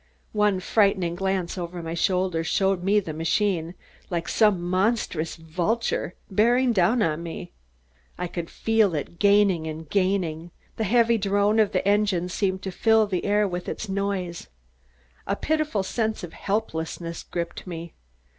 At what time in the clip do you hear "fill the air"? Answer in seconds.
12.71-13.47